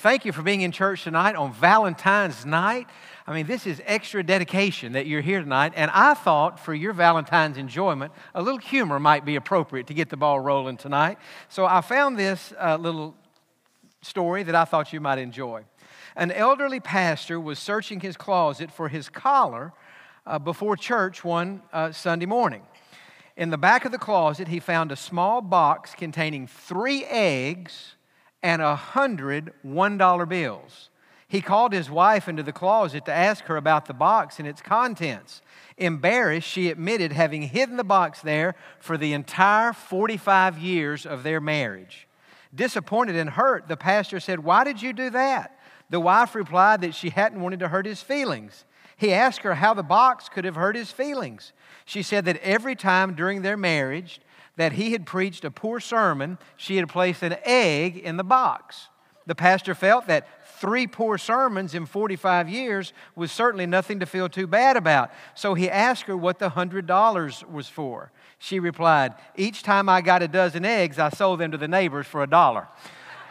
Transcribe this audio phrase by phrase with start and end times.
[0.00, 2.86] Thank you for being in church tonight on Valentine's night.
[3.26, 5.72] I mean, this is extra dedication that you're here tonight.
[5.74, 10.08] And I thought for your Valentine's enjoyment, a little humor might be appropriate to get
[10.08, 11.18] the ball rolling tonight.
[11.48, 13.16] So I found this uh, little
[14.00, 15.64] story that I thought you might enjoy.
[16.14, 19.72] An elderly pastor was searching his closet for his collar
[20.24, 22.62] uh, before church one uh, Sunday morning.
[23.36, 27.96] In the back of the closet, he found a small box containing three eggs
[28.42, 30.90] and a hundred $1 bills.
[31.26, 34.62] He called his wife into the closet to ask her about the box and its
[34.62, 35.42] contents.
[35.76, 41.40] Embarrassed, she admitted having hidden the box there for the entire 45 years of their
[41.40, 42.08] marriage.
[42.54, 45.58] Disappointed and hurt, the pastor said, Why did you do that?
[45.90, 48.64] The wife replied that she hadn't wanted to hurt his feelings.
[48.96, 51.52] He asked her how the box could have hurt his feelings.
[51.84, 54.20] She said that every time during their marriage,
[54.58, 58.88] that he had preached a poor sermon, she had placed an egg in the box.
[59.26, 60.26] The pastor felt that
[60.58, 65.12] three poor sermons in 45 years was certainly nothing to feel too bad about.
[65.36, 68.10] So he asked her what the $100 was for.
[68.40, 72.08] She replied, Each time I got a dozen eggs, I sold them to the neighbors
[72.08, 72.66] for a dollar.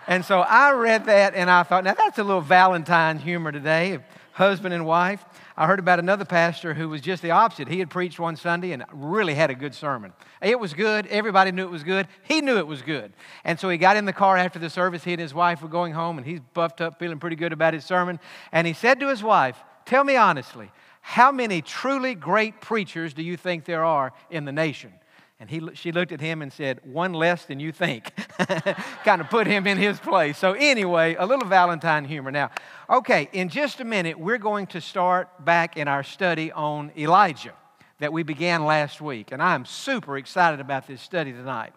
[0.08, 4.00] And so I read that and I thought, now that's a little Valentine humor today,
[4.32, 5.26] husband and wife.
[5.60, 7.68] I heard about another pastor who was just the opposite.
[7.68, 10.14] He had preached one Sunday and really had a good sermon.
[10.40, 11.08] It was good.
[11.08, 12.08] Everybody knew it was good.
[12.22, 13.12] He knew it was good.
[13.44, 15.04] And so he got in the car after the service.
[15.04, 17.74] He and his wife were going home, and he's buffed up, feeling pretty good about
[17.74, 18.20] his sermon.
[18.52, 20.70] And he said to his wife, Tell me honestly,
[21.02, 24.94] how many truly great preachers do you think there are in the nation?
[25.40, 28.12] And he, she looked at him and said, One less than you think.
[29.04, 30.38] kind of put him in his place.
[30.38, 32.32] So, anyway, a little Valentine humor.
[32.32, 32.50] Now,
[32.90, 37.54] okay, in just a minute, we're going to start back in our study on Elijah
[38.00, 39.32] that we began last week.
[39.32, 41.74] And I'm super excited about this study tonight.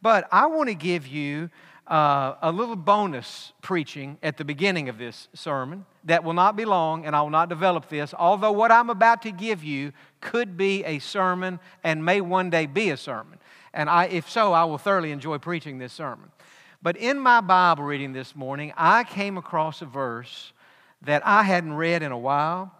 [0.00, 1.50] But I want to give you
[1.86, 6.64] uh, a little bonus preaching at the beginning of this sermon that will not be
[6.64, 10.56] long, and I will not develop this, although what I'm about to give you could
[10.56, 13.38] be a sermon and may one day be a sermon.
[13.74, 16.30] And I, if so, I will thoroughly enjoy preaching this sermon.
[16.82, 20.52] But in my Bible reading this morning, I came across a verse
[21.02, 22.72] that I hadn't read in a while.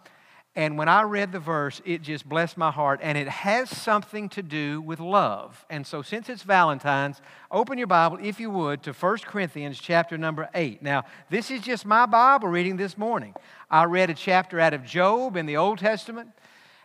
[0.54, 3.00] And when I read the verse, it just blessed my heart.
[3.02, 5.64] And it has something to do with love.
[5.70, 10.18] And so, since it's Valentine's, open your Bible, if you would, to 1 Corinthians chapter
[10.18, 10.82] number 8.
[10.82, 13.34] Now, this is just my Bible reading this morning.
[13.70, 16.28] I read a chapter out of Job in the Old Testament.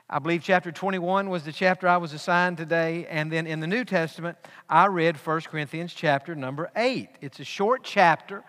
[0.10, 3.06] I believe chapter 21 was the chapter I was assigned today.
[3.10, 4.38] And then in the New Testament,
[4.70, 7.10] I read 1 Corinthians chapter number 8.
[7.20, 8.46] It's a short chapter.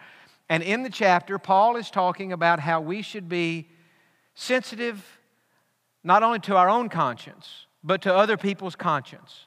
[0.49, 3.69] And in the chapter, Paul is talking about how we should be
[4.37, 5.05] sensitive
[6.05, 9.47] not only to our own conscience, but to other people's conscience,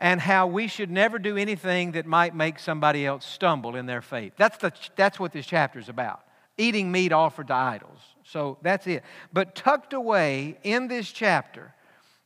[0.00, 4.02] and how we should never do anything that might make somebody else stumble in their
[4.02, 4.32] faith.
[4.36, 6.25] That's, the, that's what this chapter is about
[6.58, 8.00] eating meat offered to idols.
[8.24, 9.04] So that's it.
[9.32, 11.74] But tucked away in this chapter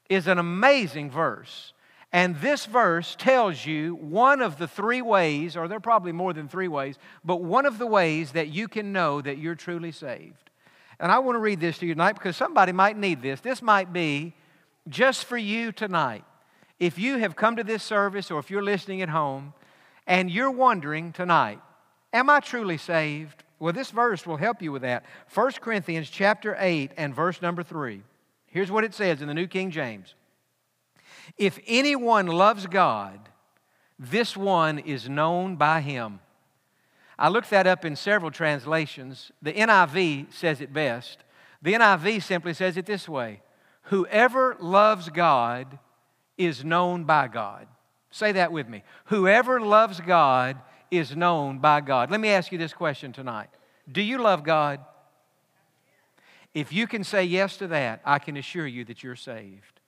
[0.09, 1.73] is an amazing verse.
[2.13, 6.33] And this verse tells you one of the three ways, or there are probably more
[6.33, 9.93] than three ways, but one of the ways that you can know that you're truly
[9.93, 10.51] saved.
[10.99, 13.41] And I want to read this to you tonight because somebody might need this.
[13.41, 14.35] This might be
[14.89, 16.25] just for you tonight.
[16.81, 19.55] If you have come to this service or if you're listening at home
[20.07, 21.61] and you're wondering tonight,
[22.13, 23.45] am I truly saved?
[23.61, 25.05] Well, this verse will help you with that.
[25.35, 28.03] 1 Corinthians chapter 8 and verse number 3.
[28.47, 30.15] Here's what it says in the New King James.
[31.37, 33.21] If anyone loves God,
[33.99, 36.21] this one is known by him.
[37.19, 39.31] I looked that up in several translations.
[39.43, 41.19] The NIV says it best.
[41.61, 43.43] The NIV simply says it this way
[43.85, 45.79] Whoever loves God
[46.39, 47.67] is known by God.
[48.11, 48.83] Say that with me.
[49.07, 50.57] Whoever loves God
[50.91, 52.11] is known by God.
[52.11, 53.49] Let me ask you this question tonight
[53.91, 54.81] Do you love God?
[56.53, 59.81] If you can say yes to that, I can assure you that you're saved.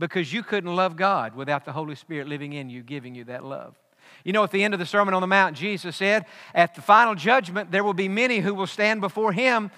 [0.00, 3.44] Because you couldn't love God without the Holy Spirit living in you, giving you that
[3.44, 3.76] love.
[4.24, 6.82] You know, at the end of the Sermon on the Mount, Jesus said, At the
[6.82, 9.70] final judgment, there will be many who will stand before him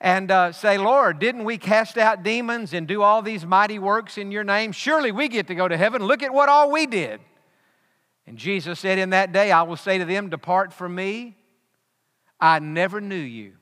[0.00, 4.18] and uh, say, Lord, didn't we cast out demons and do all these mighty works
[4.18, 4.72] in your name?
[4.72, 6.04] Surely we get to go to heaven.
[6.04, 7.20] Look at what all we did.
[8.26, 11.36] And Jesus said, In that day, I will say to them, Depart from me.
[12.40, 13.54] I never knew you.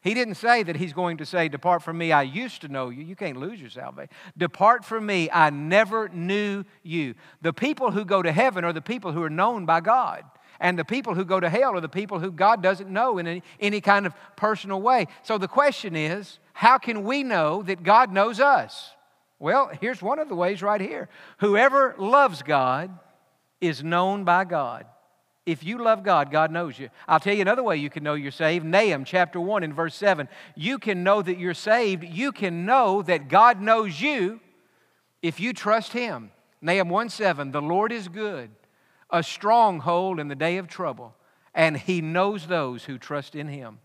[0.00, 2.88] He didn't say that he's going to say, Depart from me, I used to know
[2.88, 3.02] you.
[3.02, 4.10] You can't lose your salvation.
[4.36, 7.14] Depart from me, I never knew you.
[7.42, 10.24] The people who go to heaven are the people who are known by God.
[10.60, 13.26] And the people who go to hell are the people who God doesn't know in
[13.26, 15.06] any, any kind of personal way.
[15.22, 18.90] So the question is, how can we know that God knows us?
[19.38, 21.08] Well, here's one of the ways right here.
[21.38, 22.90] Whoever loves God
[23.60, 24.86] is known by God.
[25.46, 26.90] If you love God, God knows you.
[27.06, 28.66] I'll tell you another way you can know you're saved.
[28.66, 30.28] Nahum chapter 1 and verse 7.
[30.54, 32.04] You can know that you're saved.
[32.04, 34.40] You can know that God knows you
[35.22, 36.32] if you trust Him.
[36.60, 37.50] Nahum 1 7.
[37.50, 38.50] The Lord is good,
[39.08, 41.14] a stronghold in the day of trouble,
[41.54, 43.78] and He knows those who trust in Him.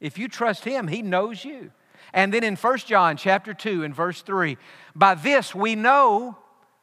[0.00, 1.70] If you trust Him, He knows you.
[2.12, 4.56] And then in 1 John chapter 2 and verse 3,
[4.96, 6.38] by this we know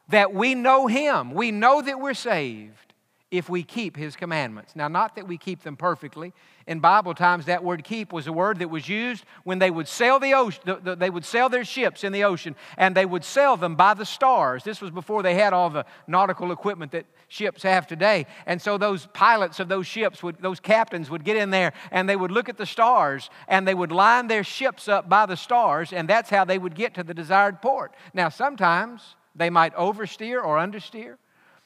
[0.08, 1.32] that we know Him.
[1.32, 2.86] We know that we're saved
[3.30, 4.76] if we keep his commandments.
[4.76, 6.32] Now, not that we keep them perfectly.
[6.68, 9.88] In Bible times, that word keep was a word that was used when they would
[9.88, 10.62] sail the ocean,
[10.98, 14.04] they would sail their ships in the ocean, and they would sail them by the
[14.04, 14.62] stars.
[14.62, 18.26] This was before they had all the nautical equipment that ships have today.
[18.46, 22.08] And so those pilots of those ships would, those captains would get in there and
[22.08, 25.36] they would look at the stars and they would line their ships up by the
[25.36, 27.92] stars, and that's how they would get to the desired port.
[28.14, 31.16] Now, sometimes they might oversteer or understeer.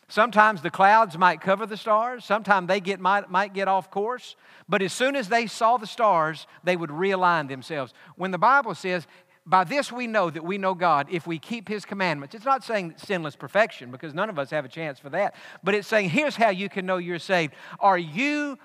[0.09, 2.25] Sometimes the clouds might cover the stars.
[2.25, 4.35] Sometimes they get, might, might get off course.
[4.69, 7.95] But as soon as they saw the stars, they would realign themselves.
[8.17, 9.07] When the Bible says,
[9.47, 12.35] by this we know that we know God if we keep His commandments.
[12.35, 15.35] It's not saying sinless perfection because none of us have a chance for that.
[15.63, 17.55] But it's saying, here's how you can know you're saved.
[17.79, 18.59] Are you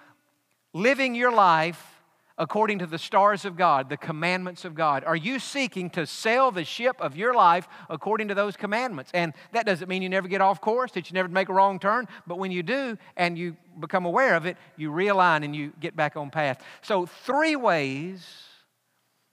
[0.74, 1.95] living your life
[2.38, 5.04] according to the stars of God, the commandments of God?
[5.04, 9.12] Are you seeking to sail the ship of your life according to those commandments?
[9.14, 11.80] And that doesn't mean you never get off course, that you never make a wrong
[11.80, 15.74] turn, but when you do and you become aware of it, you realign and you
[15.80, 16.64] get back on path.
[16.82, 18.26] So, three ways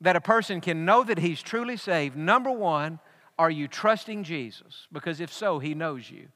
[0.00, 2.16] that a person can know that he's truly saved.
[2.16, 2.98] Number one,
[3.38, 4.86] are you trusting Jesus?
[4.92, 6.28] Because if so, he knows you.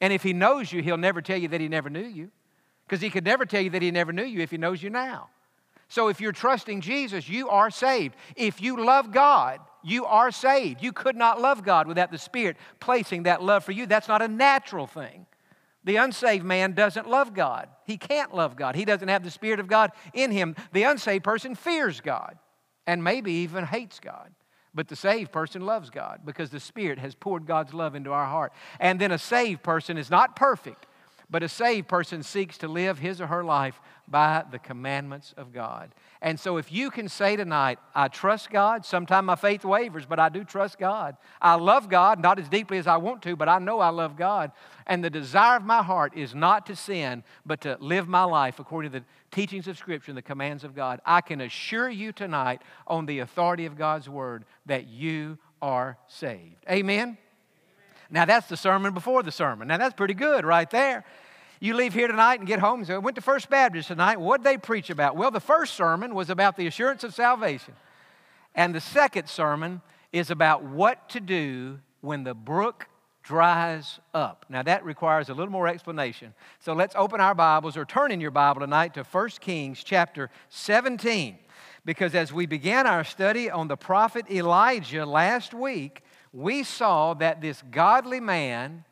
[0.00, 2.30] And if he knows you, he'll never tell you that he never knew you.
[2.86, 4.88] Because he could never tell you that he never knew you if he knows you
[4.88, 5.28] now.
[5.88, 8.14] So if you're trusting Jesus, you are saved.
[8.36, 10.82] If you love God, you are saved.
[10.82, 13.86] You could not love God without the Spirit placing that love for you.
[13.86, 15.26] That's not a natural thing.
[15.84, 17.68] The unsaved man doesn't love God.
[17.86, 18.76] He can't love God.
[18.76, 20.54] He doesn't have the Spirit of God in him.
[20.72, 22.36] The unsaved person fears God
[22.86, 24.30] and maybe even hates God.
[24.74, 28.26] But the saved person loves God because the Spirit has poured God's love into our
[28.26, 28.52] heart.
[28.78, 30.86] And then a saved person is not perfect,
[31.30, 33.80] but a saved person seeks to live his or her life
[34.10, 35.94] by the commandments of God.
[36.22, 40.18] And so, if you can say tonight, I trust God, sometimes my faith wavers, but
[40.18, 41.16] I do trust God.
[41.40, 44.16] I love God, not as deeply as I want to, but I know I love
[44.16, 44.52] God.
[44.86, 48.58] And the desire of my heart is not to sin, but to live my life
[48.58, 51.00] according to the teachings of Scripture and the commands of God.
[51.04, 56.64] I can assure you tonight, on the authority of God's Word, that you are saved.
[56.70, 57.18] Amen?
[58.10, 59.68] Now, that's the sermon before the sermon.
[59.68, 61.04] Now, that's pretty good right there.
[61.60, 64.20] You leave here tonight and get home and say, I went to First Baptist tonight.
[64.20, 65.16] What'd they preach about?
[65.16, 67.74] Well, the first sermon was about the assurance of salvation.
[68.54, 69.82] And the second sermon
[70.12, 72.86] is about what to do when the brook
[73.22, 74.46] dries up.
[74.48, 76.32] Now, that requires a little more explanation.
[76.60, 80.30] So let's open our Bibles or turn in your Bible tonight to 1 Kings chapter
[80.48, 81.36] 17.
[81.84, 86.02] Because as we began our study on the prophet Elijah last week,
[86.32, 88.84] we saw that this godly man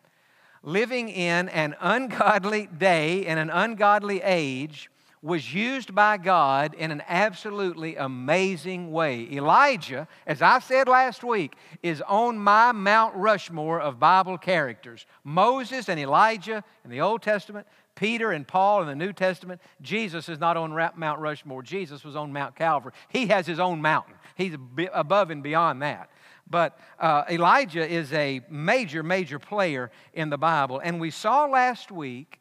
[0.63, 4.91] living in an ungodly day and an ungodly age
[5.23, 9.29] was used by God in an absolutely amazing way.
[9.33, 15.05] Elijah, as I said last week, is on my Mount Rushmore of Bible characters.
[15.25, 17.67] Moses and Elijah in the Old Testament,
[17.97, 19.61] Peter and Paul in the New Testament.
[19.81, 21.63] Jesus is not on Mount Rushmore.
[21.63, 22.93] Jesus was on Mount Calvary.
[23.09, 24.57] He has his own mountain, he's
[24.93, 26.11] above and beyond that.
[26.49, 30.81] But uh, Elijah is a major, major player in the Bible.
[30.83, 32.41] And we saw last week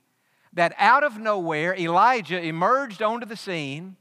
[0.53, 3.95] that out of nowhere, Elijah emerged onto the scene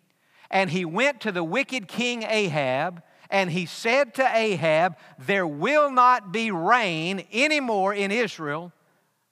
[0.50, 5.90] and he went to the wicked king Ahab and he said to Ahab, There will
[5.90, 8.72] not be rain anymore in Israel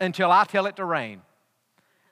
[0.00, 1.22] until I tell it to rain.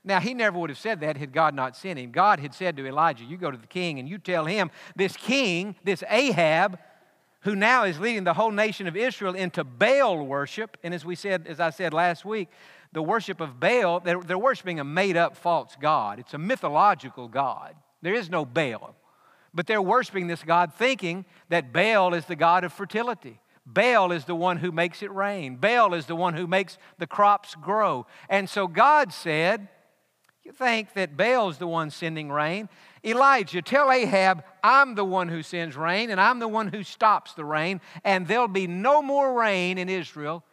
[0.05, 2.11] Now, he never would have said that had God not sent him.
[2.11, 5.17] God had said to Elijah, You go to the king and you tell him, This
[5.17, 6.79] king, this Ahab,
[7.43, 10.77] who now is leading the whole nation of Israel into Baal worship.
[10.83, 12.49] And as we said, as I said last week,
[12.93, 16.19] the worship of Baal, they're, they're worshiping a made up false God.
[16.19, 17.75] It's a mythological God.
[18.03, 18.95] There is no Baal.
[19.55, 23.41] But they're worshiping this God thinking that Baal is the God of fertility.
[23.67, 25.57] Baal is the one who makes it rain.
[25.57, 28.07] Baal is the one who makes the crops grow.
[28.29, 29.69] And so God said,
[30.45, 32.69] You think that Baal's the one sending rain?
[33.05, 37.35] Elijah, tell Ahab, I'm the one who sends rain, and I'm the one who stops
[37.35, 40.45] the rain, and there'll be no more rain in Israel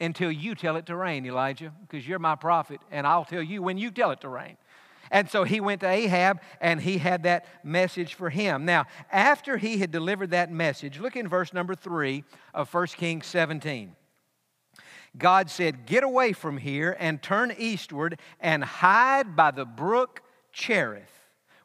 [0.00, 3.62] until you tell it to rain, Elijah, because you're my prophet, and I'll tell you
[3.62, 4.56] when you tell it to rain.
[5.10, 8.64] And so he went to Ahab and he had that message for him.
[8.64, 13.26] Now, after he had delivered that message, look in verse number three of 1 Kings
[13.26, 13.96] 17.
[15.16, 21.17] God said, Get away from here and turn eastward and hide by the brook Cherith,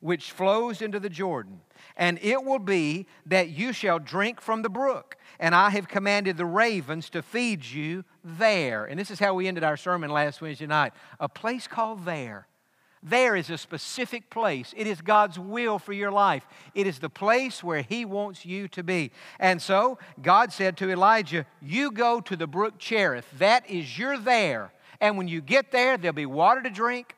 [0.04, 1.62] which flows into the Jordan.
[1.96, 5.16] And it will be that you shall drink from the brook.
[5.40, 8.84] And I have commanded the ravens to feed you there.
[8.84, 10.92] And this is how we ended our sermon last Wednesday night
[11.22, 12.48] a place called there.
[13.02, 14.74] There is a specific place.
[14.76, 16.46] It is God's will for your life.
[16.76, 19.12] It is the place where He wants you to be.
[19.40, 23.26] And so God said to Elijah, You go to the brook Cherith.
[23.38, 24.74] That is your there.
[25.00, 27.16] And when you get there, there'll be water to drink.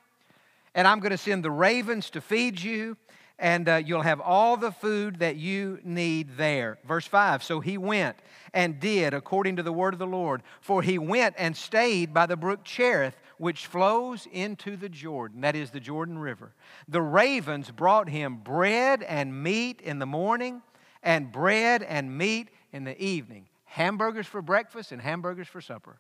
[0.76, 2.98] And I'm going to send the ravens to feed you
[3.38, 6.78] and uh, you'll have all the food that you need there.
[6.86, 8.18] Verse 5 So he went
[8.54, 12.26] and did according to the word of the Lord, for he went and stayed by
[12.26, 16.54] the brook Cherith, which flows into the Jordan, that is the Jordan River.
[16.88, 20.62] The ravens brought him bread and meat in the morning,
[21.04, 23.48] and bread and meat in the evening.
[23.66, 26.00] Hamburgers for breakfast and hamburgers for supper.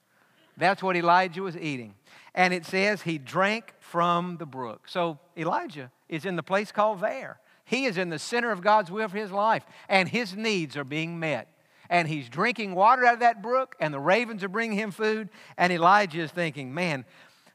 [0.57, 1.95] That's what Elijah was eating.
[2.33, 4.87] And it says he drank from the brook.
[4.87, 7.39] So Elijah is in the place called there.
[7.65, 10.83] He is in the center of God's will for his life, and his needs are
[10.83, 11.47] being met.
[11.89, 15.29] And he's drinking water out of that brook, and the ravens are bringing him food.
[15.57, 17.05] And Elijah is thinking, man,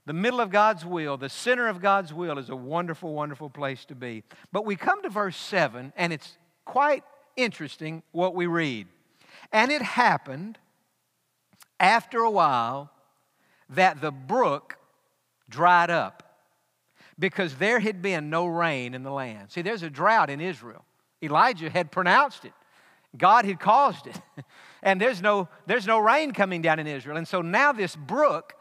[0.06, 3.84] the middle of God's will, the center of God's will, is a wonderful, wonderful place
[3.86, 4.24] to be.
[4.50, 7.04] But we come to verse 7, and it's quite
[7.36, 8.86] interesting what we read.
[9.52, 10.58] And it happened
[11.80, 12.90] after a while
[13.70, 14.76] that the brook
[15.48, 16.22] dried up
[17.18, 19.50] because there had been no rain in the land.
[19.50, 20.84] See, there's a drought in Israel.
[21.22, 22.52] Elijah had pronounced it,
[23.16, 24.20] God had caused it.
[24.82, 27.16] And there's no, there's no rain coming down in Israel.
[27.16, 28.54] And so now this brook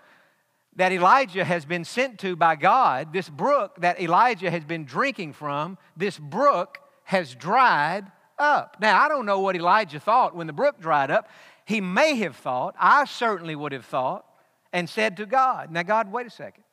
[0.75, 5.33] that Elijah has been sent to by God, this brook that Elijah has been drinking
[5.33, 8.77] from, this brook has dried up.
[8.79, 11.29] Now, I don't know what Elijah thought when the brook dried up.
[11.69, 14.25] He may have thought, I certainly would have thought,
[14.73, 16.63] and said to God, Now, God, wait a second.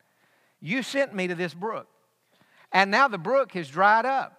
[0.59, 1.87] You sent me to this brook,
[2.73, 4.39] and now the brook has dried up.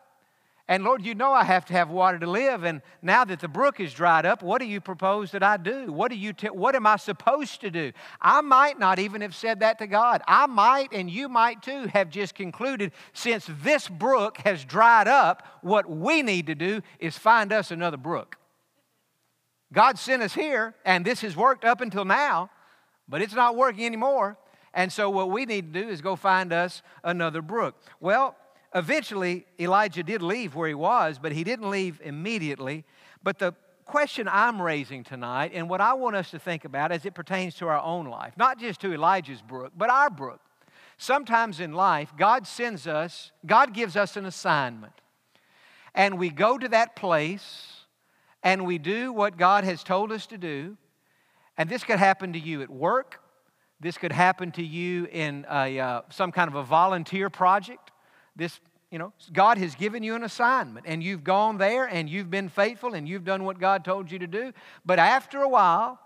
[0.67, 2.63] And Lord, you know I have to have water to live.
[2.63, 5.91] And now that the brook is dried up, what do you propose that I do?
[5.91, 7.91] What, do you t- what am I supposed to do?
[8.19, 10.23] I might not even have said that to God.
[10.27, 15.43] I might, and you might too, have just concluded since this brook has dried up,
[15.61, 18.37] what we need to do is find us another brook.
[19.73, 22.49] God sent us here, and this has worked up until now,
[23.07, 24.37] but it's not working anymore.
[24.73, 27.75] And so, what we need to do is go find us another brook.
[27.99, 28.35] Well,
[28.73, 32.85] eventually, Elijah did leave where he was, but he didn't leave immediately.
[33.23, 33.53] But the
[33.85, 37.55] question I'm raising tonight, and what I want us to think about as it pertains
[37.55, 40.41] to our own life, not just to Elijah's brook, but our brook.
[40.97, 44.93] Sometimes in life, God sends us, God gives us an assignment.
[45.93, 47.76] And we go to that place
[48.43, 50.77] and we do what God has told us to do.
[51.57, 53.19] And this could happen to you at work,
[53.79, 57.91] this could happen to you in a, uh, some kind of a volunteer project.
[58.35, 58.59] This,
[58.91, 62.49] you know, God has given you an assignment, and you've gone there and you've been
[62.49, 64.51] faithful and you've done what God told you to do.
[64.85, 65.99] But after a while,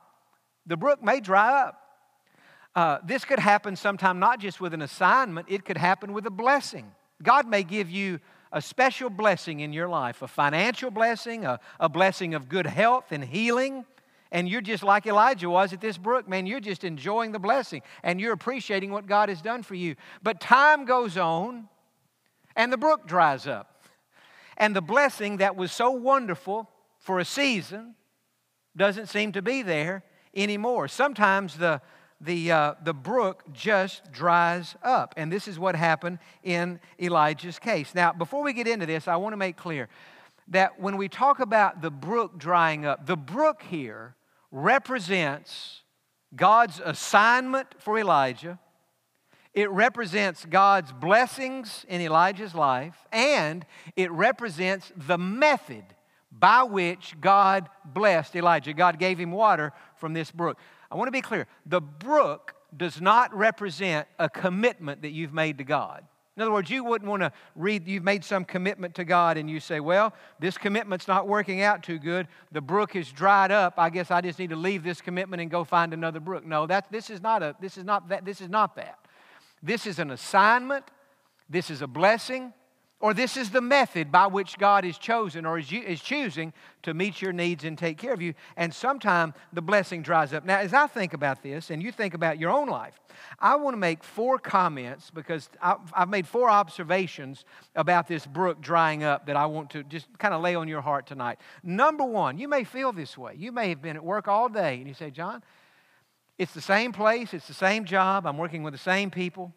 [0.66, 1.78] the brook may dry up.
[2.76, 6.32] Uh, this could happen sometime not just with an assignment, it could happen with a
[6.32, 6.92] blessing.
[7.22, 8.20] God may give you
[8.52, 13.12] a special blessing in your life a financial blessing, a, a blessing of good health
[13.12, 13.86] and healing
[14.32, 17.82] and you're just like Elijah was at this brook, man, you're just enjoying the blessing
[18.02, 19.96] and you're appreciating what God has done for you.
[20.24, 21.68] But time goes on
[22.56, 23.84] and the brook dries up.
[24.56, 27.96] And the blessing that was so wonderful for a season
[28.76, 30.04] doesn't seem to be there
[30.34, 30.88] anymore.
[30.88, 31.82] Sometimes the,
[32.22, 35.14] the, uh, the brook just dries up.
[35.18, 37.96] And this is what happened in Elijah's case.
[37.96, 39.90] Now, before we get into this, I want to make clear
[40.50, 44.16] that when we talk about the brook drying up, the brook here
[44.52, 45.82] represents
[46.36, 48.60] God's assignment for Elijah.
[49.54, 55.84] It represents God's blessings in Elijah's life, and it represents the method
[56.32, 58.74] by which God blessed Elijah.
[58.74, 60.58] God gave him water from this brook.
[60.92, 65.58] I want to be clear the brook does not represent a commitment that you've made
[65.60, 66.06] to God.
[66.38, 69.50] In other words, you wouldn't want to read, you've made some commitment to God and
[69.50, 72.28] you say, well, this commitment's not working out too good.
[72.54, 73.74] The brook is dried up.
[73.78, 76.46] I guess I just need to leave this commitment and go find another brook.
[76.46, 78.98] No, that, this, is not a, this, is not that, this is not that.
[79.62, 80.86] This is an assignment.
[81.50, 82.54] This is a blessing
[83.02, 86.54] or this is the method by which God is chosen or is, is choosing
[86.84, 88.34] to meet your needs and take care of you.
[88.56, 90.46] And sometimes the blessing dries up.
[90.46, 93.00] Now, as I think about this and you think about your own life,
[93.40, 97.44] I want to make four comments because I've made four observations
[97.76, 100.82] about this brook drying up that I want to just kind of lay on your
[100.82, 101.40] heart tonight.
[101.64, 103.34] Number one, you may feel this way.
[103.36, 105.44] You may have been at work all day and you say, Jon,
[106.38, 109.54] It's the same place, it's the same job, I'm working with the same people,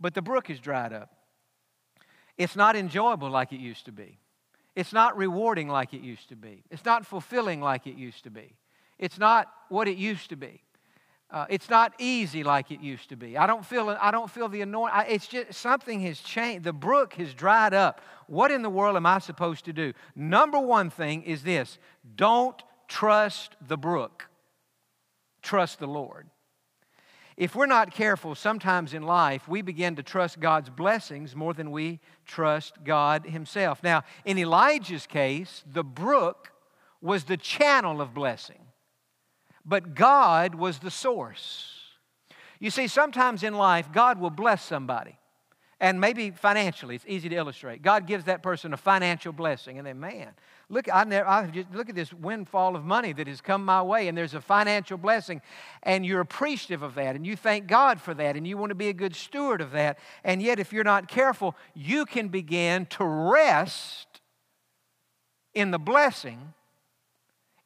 [0.00, 1.10] but the brook is dried up.
[2.38, 4.18] It's not enjoyable like it used to be.
[4.74, 6.64] It's not rewarding like it used to be.
[6.70, 8.54] It's not fulfilling like it used to be.
[8.98, 10.62] It's not what it used to be.
[11.30, 13.38] Uh, it's not easy like it used to be.
[13.38, 15.04] I don't feel, I don't feel the anointing.
[15.08, 16.64] It's just something has changed.
[16.64, 18.02] The brook has dried up.
[18.26, 19.94] What in the world am I supposed to do?
[20.14, 21.78] Number one thing is this
[22.16, 24.28] don't trust the brook
[25.42, 26.28] trust the Lord.
[27.42, 31.72] If we're not careful, sometimes in life, we begin to trust God's blessings more than
[31.72, 33.82] we trust God Himself.
[33.82, 36.52] Now, in Elijah's case, the brook
[37.00, 38.60] was the channel of blessing,
[39.64, 41.80] but God was the source.
[42.60, 45.18] You see, sometimes in life, God will bless somebody
[45.82, 47.82] and maybe financially, it's easy to illustrate.
[47.82, 50.30] God gives that person a financial blessing, and then, man,
[50.68, 53.82] look, I never, I just, look at this windfall of money that has come my
[53.82, 55.42] way, and there's a financial blessing,
[55.82, 58.74] and you're appreciative of that, and you thank God for that, and you want to
[58.74, 59.98] be a good steward of that.
[60.24, 64.20] And yet, if you're not careful, you can begin to rest
[65.54, 66.54] in the blessing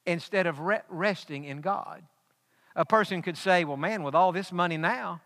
[0.04, 2.02] instead of re- resting in God.
[2.74, 5.20] A person could say, Well, man, with all this money now,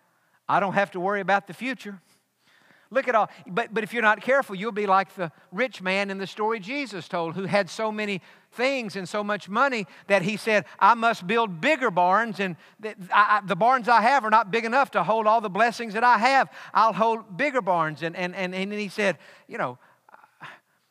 [0.48, 2.00] I don't have to worry about the future.
[2.92, 3.30] Look at all.
[3.46, 6.58] But, but if you're not careful, you'll be like the rich man in the story
[6.58, 8.20] Jesus told who had so many
[8.52, 12.96] things and so much money that he said, I must build bigger barns, and the,
[13.14, 16.02] I, the barns I have are not big enough to hold all the blessings that
[16.02, 16.50] I have.
[16.74, 18.02] I'll hold bigger barns.
[18.02, 19.78] And, and, and, and he said, You know,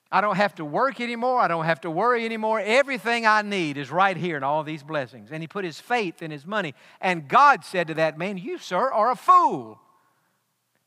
[0.10, 1.42] I don't have to work anymore.
[1.42, 2.62] I don't have to worry anymore.
[2.62, 5.32] Everything I need is right here in all these blessings.
[5.34, 6.76] And he put his faith in his money.
[7.02, 9.82] And God said to that man, You, sir, are a fool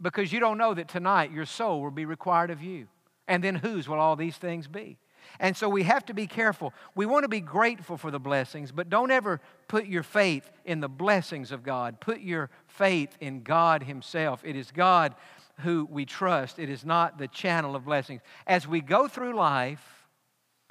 [0.02, 2.88] because you don't know that tonight your soul will be required of you.
[3.28, 4.99] And then whose will all these things be?
[5.38, 6.75] And so we have to be careful.
[6.94, 10.80] We want to be grateful for the blessings, but don't ever put your faith in
[10.80, 12.00] the blessings of God.
[12.00, 14.42] Put your faith in God Himself.
[14.44, 15.14] It is God
[15.61, 18.23] who we trust, it is not the channel of blessings.
[18.47, 20.06] As we go through life,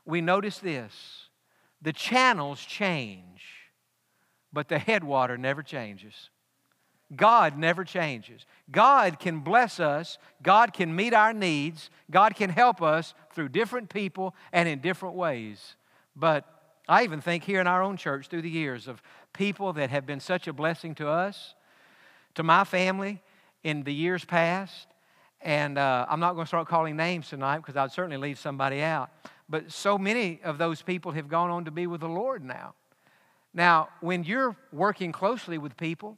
[0.06, 1.30] we notice this
[1.82, 3.44] the channels change,
[4.51, 6.29] but the headwater never changes.
[7.16, 8.46] God never changes.
[8.72, 13.90] God can bless us, God can meet our needs, God can help us through different
[13.90, 15.76] people and in different ways.
[16.16, 16.46] But
[16.88, 19.02] I even think here in our own church through the years of
[19.34, 21.56] people that have been such a blessing to us,
[22.36, 23.22] to my family
[23.64, 24.88] in the years past.
[25.42, 28.82] And uh, I'm not going to start calling names tonight because I'd certainly leave somebody
[28.82, 29.10] out.
[29.50, 32.74] But so many of those people have gone on to be with the Lord now.
[33.54, 36.18] Now, when you're working closely with people,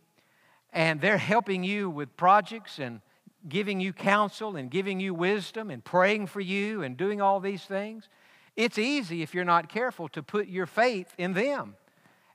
[0.74, 3.00] and they're helping you with projects and
[3.48, 7.64] giving you counsel and giving you wisdom and praying for you and doing all these
[7.64, 8.10] things.
[8.56, 11.76] It's easy if you're not careful to put your faith in them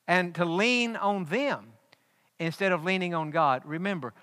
[0.07, 1.73] and to lean on them
[2.39, 3.63] instead of leaning on God.
[3.65, 4.15] Remember,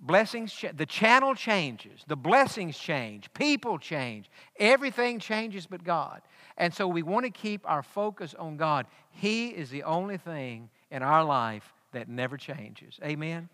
[0.00, 6.20] blessings the channel changes, the blessings change, people change, everything changes but God.
[6.58, 8.86] And so we want to keep our focus on God.
[9.10, 12.98] He is the only thing in our life that never changes.
[13.04, 13.48] Amen?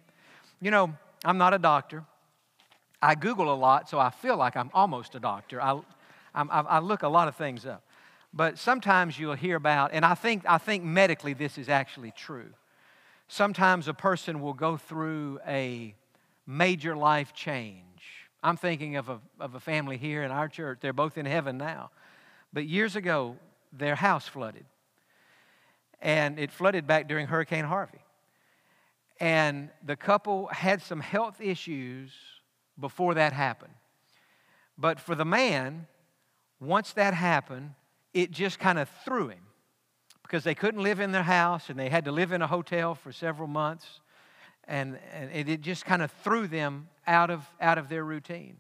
[0.60, 2.04] You know, I'm not a doctor.
[3.00, 5.60] I Google a lot, so I feel like I'm almost a doctor.
[5.60, 5.80] I,
[6.34, 7.82] I, I look a lot of things up.
[8.32, 12.50] But sometimes you'll hear about, and I think, I think medically this is actually true.
[13.28, 15.94] Sometimes a person will go through a
[16.46, 17.82] major life change.
[18.42, 20.78] I'm thinking of a, of a family here in our church.
[20.80, 21.90] They're both in heaven now.
[22.52, 23.36] But years ago,
[23.72, 24.64] their house flooded.
[26.00, 28.00] And it flooded back during Hurricane Harvey.
[29.22, 32.10] And the couple had some health issues
[32.76, 33.72] before that happened.
[34.76, 35.86] But for the man,
[36.58, 37.74] once that happened,
[38.12, 39.46] it just kind of threw him
[40.22, 42.96] because they couldn't live in their house and they had to live in a hotel
[42.96, 44.00] for several months.
[44.66, 48.56] And, and it just kind of threw them out of, out of their routine.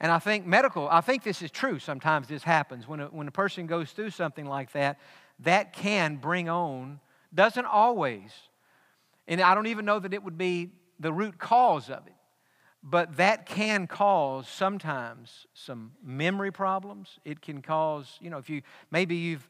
[0.00, 1.78] And I think medical, I think this is true.
[1.78, 2.86] Sometimes this happens.
[2.86, 4.98] When a, when a person goes through something like that,
[5.38, 7.00] that can bring on,
[7.34, 8.32] doesn't always,
[9.28, 12.14] and I don't even know that it would be the root cause of it.
[12.82, 17.18] But that can cause sometimes some memory problems.
[17.24, 19.48] It can cause, you know, if you maybe you've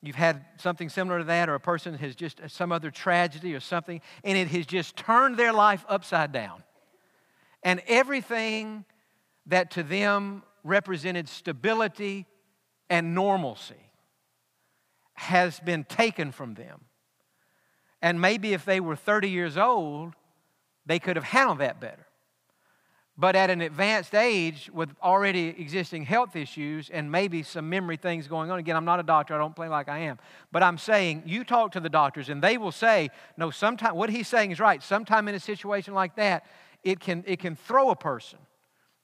[0.00, 3.60] you've had something similar to that, or a person has just some other tragedy or
[3.60, 6.62] something, and it has just turned their life upside down.
[7.64, 8.84] And everything
[9.46, 12.26] that to them represented stability
[12.88, 13.74] and normalcy
[15.14, 16.82] has been taken from them.
[18.00, 20.14] And maybe if they were 30 years old,
[20.86, 22.06] they could have handled that better.
[23.20, 28.28] but at an advanced age with already existing health issues and maybe some memory things
[28.28, 28.60] going on.
[28.60, 30.20] Again, I'm not a doctor, I don't play like I am.
[30.52, 34.08] But I'm saying you talk to the doctors and they will say, no, sometime what
[34.08, 34.80] he's saying is right.
[34.80, 36.46] Sometime in a situation like that,
[36.84, 38.38] it can, it can throw a person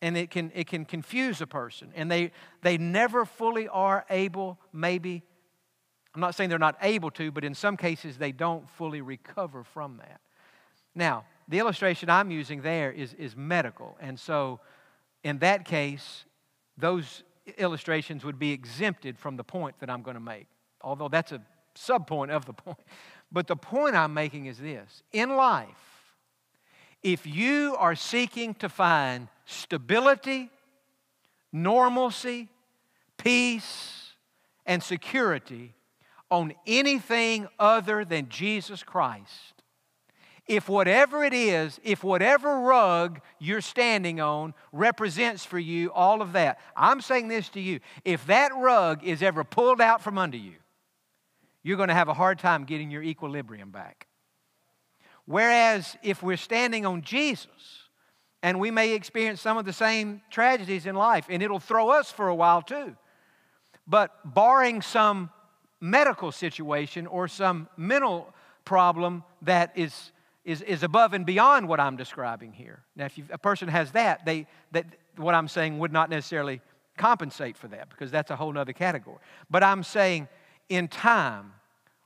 [0.00, 1.90] and it can, it can confuse a person.
[1.96, 2.30] And they,
[2.62, 5.24] they never fully are able, maybe.
[6.14, 9.64] I'm not saying they're not able to, but in some cases they don't fully recover
[9.64, 10.20] from that.
[10.94, 13.96] Now, the illustration I'm using there is, is medical.
[14.00, 14.60] And so,
[15.24, 16.24] in that case,
[16.78, 17.24] those
[17.58, 20.46] illustrations would be exempted from the point that I'm going to make,
[20.80, 21.42] although that's a
[21.74, 22.78] subpoint of the point.
[23.32, 25.68] But the point I'm making is this in life,
[27.02, 30.50] if you are seeking to find stability,
[31.52, 32.48] normalcy,
[33.18, 34.12] peace,
[34.64, 35.74] and security
[36.34, 39.62] on anything other than Jesus Christ,
[40.46, 46.32] if whatever it is, if whatever rug you're standing on represents for you all of
[46.32, 47.80] that, I'm saying this to you.
[48.04, 50.56] If that rug is ever pulled out from under you,
[51.62, 54.06] you're going to have a hard time getting your equilibrium back.
[55.24, 57.48] Whereas if we're standing on Jesus,
[58.42, 62.10] and we may experience some of the same tragedies in life, and it'll throw us
[62.10, 62.94] for a while too.
[63.86, 65.30] But barring some
[65.84, 68.32] medical situation or some mental
[68.64, 70.12] problem that is
[70.44, 72.80] is, is above and beyond what I'm describing here.
[72.96, 74.84] Now, if a person has that, they, that,
[75.16, 76.60] what I'm saying would not necessarily
[76.98, 79.16] compensate for that because that's a whole other category.
[79.50, 80.28] But I'm saying
[80.68, 81.52] in time,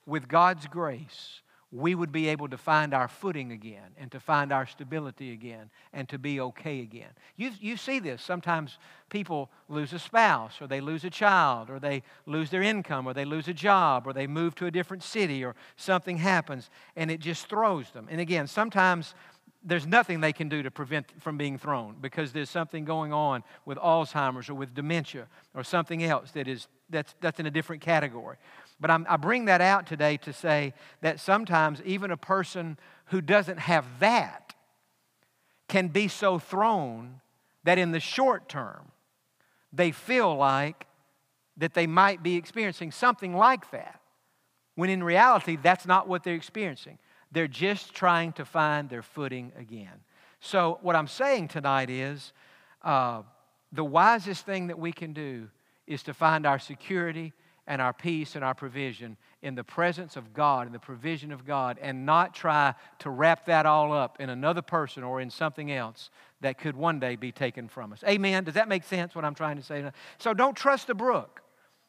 [0.06, 4.52] with God's grace, we would be able to find our footing again and to find
[4.52, 7.10] our stability again and to be okay again.
[7.36, 8.22] You, you see this.
[8.22, 8.78] Sometimes
[9.10, 13.12] people lose a spouse or they lose a child or they lose their income or
[13.12, 17.10] they lose a job or they move to a different city or something happens and
[17.10, 18.08] it just throws them.
[18.10, 19.14] And again, sometimes
[19.62, 23.44] there's nothing they can do to prevent from being thrown because there's something going on
[23.66, 27.82] with Alzheimer's or with dementia or something else that is that's, that's in a different
[27.82, 28.36] category.
[28.80, 33.20] But I'm, i bring that out today to say that sometimes even a person who
[33.20, 34.54] doesn't have that
[35.68, 37.20] can be so thrown
[37.64, 38.92] that in the short term
[39.72, 40.86] they feel like
[41.56, 44.00] that they might be experiencing something like that,
[44.76, 46.98] when in reality that's not what they're experiencing.
[47.32, 50.04] They're just trying to find their footing again.
[50.40, 52.32] So, what I'm saying tonight is
[52.82, 53.22] uh,
[53.72, 55.48] the wisest thing that we can do
[55.86, 57.32] is to find our security
[57.68, 61.46] and our peace and our provision in the presence of God, and the provision of
[61.46, 65.70] God, and not try to wrap that all up in another person or in something
[65.70, 68.02] else that could one day be taken from us.
[68.08, 68.42] Amen?
[68.42, 69.84] Does that make sense what I'm trying to say?
[70.16, 71.42] So don't trust the brook,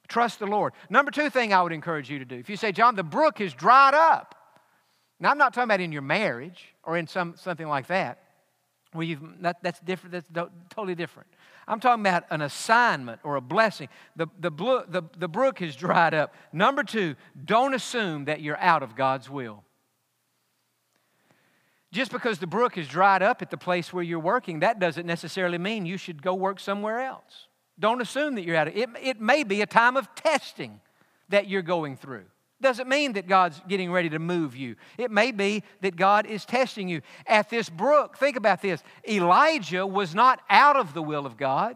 [0.07, 0.73] trust the Lord.
[0.89, 3.39] Number two thing I would encourage you to do if you say, Jon, the brook
[3.39, 4.35] is dried up.
[5.19, 8.19] Now, I'm not talking about in your marriage or in some, something like that.
[8.93, 10.13] Well, you've, that, that's different.
[10.13, 11.29] That's totally different.
[11.69, 13.89] I'm talking about an assignment or a blessing.
[14.15, 16.33] The, the, the, the brook has dried up.
[16.51, 19.63] Number two, don't assume that you're out of God's will.
[21.91, 25.05] Just because the brook is dried up at the place where you're working, that doesn't
[25.05, 27.47] necessarily mean you should go work somewhere else.
[27.79, 28.89] Don't assume that you're out of it.
[28.99, 30.81] It may be a time of testing
[31.29, 32.25] that you're going through.
[32.61, 34.75] Doesn't mean that God's getting ready to move you.
[34.97, 37.01] It may be that God is testing you.
[37.25, 41.75] At this brook, think about this Elijah was not out of the will of God,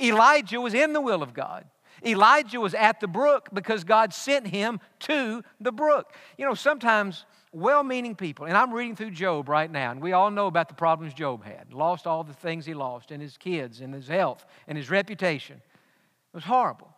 [0.00, 1.66] Elijah was in the will of God.
[2.04, 6.12] Elijah was at the brook because God sent him to the brook.
[6.36, 10.12] You know, sometimes well meaning people, and I'm reading through Job right now, and we
[10.12, 11.72] all know about the problems Job had.
[11.72, 15.56] Lost all the things he lost, and his kids, and his health, and his reputation.
[15.56, 16.94] It was horrible.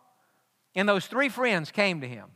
[0.75, 2.29] And those three friends came to him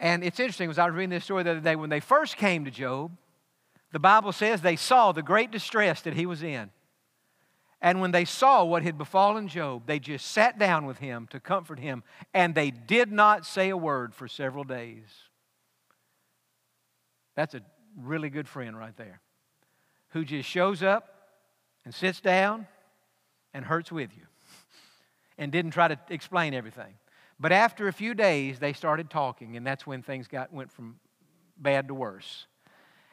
[0.00, 2.38] and it's interesting, as I was reading this story the other day, when they first
[2.38, 3.12] came to Job,
[3.92, 6.70] the Bible says they saw the great distress that he was in.
[7.82, 11.40] And when they saw what had befallen Job, they just sat down with him to
[11.40, 15.04] comfort him, and they did not say a word for several days.
[17.36, 17.60] That's a
[17.96, 19.20] really good friend right there
[20.10, 21.14] who just shows up
[21.84, 22.66] and sits down
[23.52, 24.24] and hurts with you
[25.38, 26.94] and didn't try to explain everything.
[27.40, 30.96] But after a few days, they started talking, and that's when things got, went from
[31.56, 32.46] bad to worse.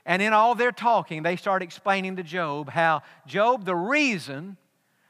[0.05, 4.57] And in all their talking, they started explaining to Job how, Job, the reason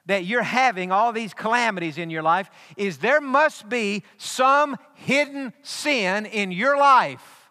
[0.05, 5.51] that you're having all these calamities in your life is there must be some hidden
[5.63, 7.49] sin in your life.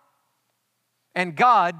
[1.14, 1.76] And God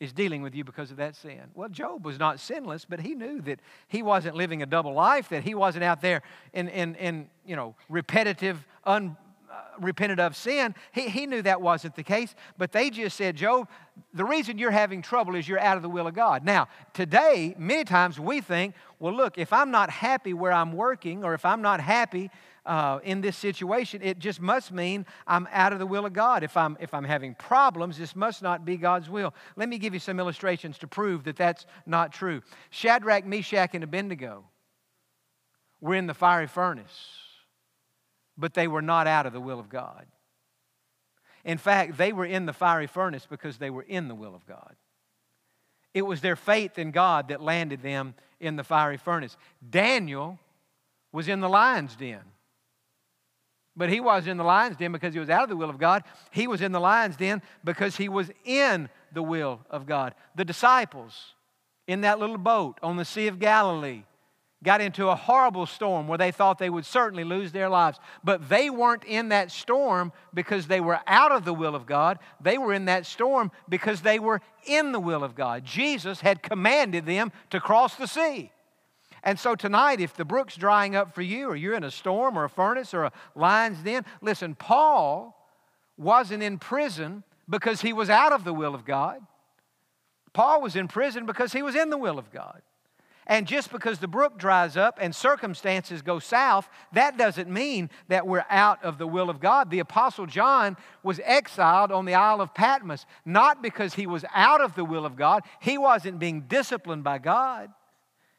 [0.00, 1.40] is dealing with you because of that sin.
[1.54, 5.28] Well, Job was not sinless, but he knew that he wasn't living a double life,
[5.30, 9.16] that he wasn't out there in, in, in you know, repetitive, un,
[9.50, 12.34] uh, repented of sin, he, he knew that wasn't the case.
[12.58, 13.68] But they just said, Job,
[14.12, 16.44] the reason you're having trouble is you're out of the will of God.
[16.44, 21.24] Now, today, many times we think, well, look, if I'm not happy where I'm working,
[21.24, 22.30] or if I'm not happy
[22.66, 26.42] uh, in this situation, it just must mean I'm out of the will of God.
[26.42, 29.32] If I'm, if I'm having problems, this must not be God's will.
[29.54, 32.42] Let me give you some illustrations to prove that that's not true.
[32.70, 34.44] Shadrach, Meshach, and Abednego
[35.80, 37.08] were in the fiery furnace,
[38.36, 40.06] but they were not out of the will of God.
[41.44, 44.44] In fact, they were in the fiery furnace because they were in the will of
[44.46, 44.74] God.
[45.94, 49.36] It was their faith in God that landed them in the fiery furnace.
[49.70, 50.38] Daniel
[51.12, 52.20] was in the lion's den
[53.76, 55.78] but he wasn't in the lion's den because he was out of the will of
[55.78, 56.02] God.
[56.30, 60.14] He was in the lion's den because he was in the will of God.
[60.34, 61.34] The disciples
[61.86, 64.04] in that little boat on the Sea of Galilee
[64.64, 68.00] got into a horrible storm where they thought they would certainly lose their lives.
[68.24, 72.18] But they weren't in that storm because they were out of the will of God.
[72.40, 75.64] They were in that storm because they were in the will of God.
[75.64, 78.50] Jesus had commanded them to cross the sea.
[79.26, 82.38] And so tonight, if the brook's drying up for you, or you're in a storm
[82.38, 85.36] or a furnace or a lion's den, listen, Paul
[85.96, 89.18] wasn't in prison because he was out of the will of God.
[90.32, 92.62] Paul was in prison because he was in the will of God.
[93.26, 98.28] And just because the brook dries up and circumstances go south, that doesn't mean that
[98.28, 99.72] we're out of the will of God.
[99.72, 104.60] The Apostle John was exiled on the Isle of Patmos, not because he was out
[104.60, 107.72] of the will of God, he wasn't being disciplined by God.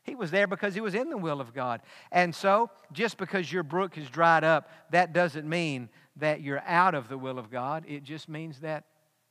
[0.07, 1.81] He was there because he was in the will of God.
[2.13, 6.95] And so, just because your brook has dried up, that doesn't mean that you're out
[6.95, 7.83] of the will of God.
[7.85, 8.85] It just means that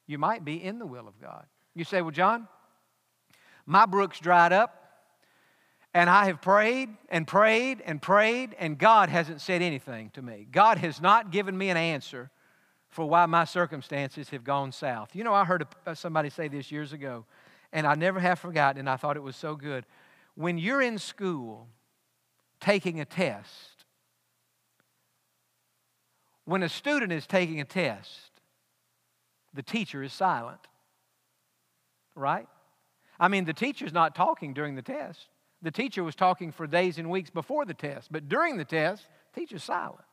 [0.07, 1.47] you might be in the will of God.
[1.75, 2.47] You say, Well, Jon,
[3.65, 5.01] my brook's dried up,
[5.95, 10.47] and I have prayed and prayed and prayed, and God hasn't said anything to me.
[10.53, 12.31] God has not given me an answer
[12.91, 15.17] for why my circumstances have gone south.
[15.17, 17.25] You know, I heard somebody say this years ago,
[17.73, 19.87] and I never have forgotten, and I thought it was so good
[20.37, 21.69] when you're in school
[22.61, 23.85] taking a test,
[26.45, 28.31] when a student is taking a test,
[29.53, 30.61] the teacher is silent.
[32.15, 32.47] Right?
[33.19, 35.27] I mean, the teacher's not talking during the test.
[35.63, 39.07] The teacher was talking for days and weeks before the test, but during the test,
[39.33, 40.05] the teacher's silent.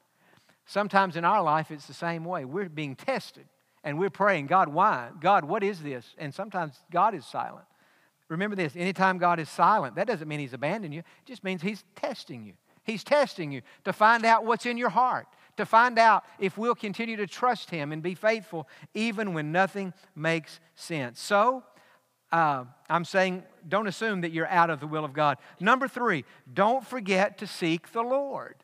[0.66, 2.46] Sometimes in our life, it's the same way.
[2.46, 3.46] We're being tested
[3.84, 5.10] and we're praying, God, why?
[5.20, 6.16] God, what is this?
[6.18, 7.66] And sometimes God is silent.
[8.34, 11.62] Remember this anytime God is silent, that doesn't mean He's abandoned you, it just means
[11.62, 12.54] He's testing you.
[12.84, 16.76] He's testing you to find out what's in your heart, to find out if we'll
[16.76, 21.22] continue to trust Him and be faithful even when nothing makes sense.
[21.22, 21.64] So,
[22.32, 25.38] uh, I'm saying don't assume that you're out of the will of God.
[25.60, 28.56] Number three, don't forget to seek the Lord.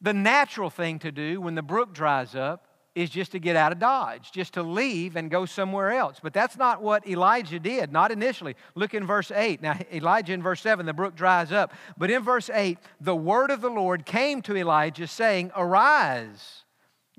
[0.00, 3.72] The natural thing to do when the brook dries up is just to get out
[3.72, 6.18] of Dodge, just to leave and go somewhere else.
[6.22, 8.54] But that's not what Elijah did, not initially.
[8.74, 9.62] Look in verse 8.
[9.62, 11.72] Now, Elijah in verse 7, the brook dries up.
[11.96, 16.64] But in verse 8, the word of the Lord came to Elijah, saying, Arise,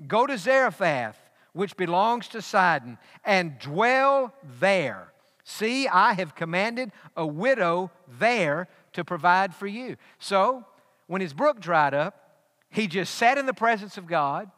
[0.06, 1.18] go to Zarephath,
[1.52, 5.12] which belongs to Sidon, and dwell there.
[5.42, 9.96] See, I have commanded a widow there to provide for you.
[10.18, 10.64] So,
[11.06, 12.20] when his brook dried up,
[12.70, 14.50] he just sat in the presence of God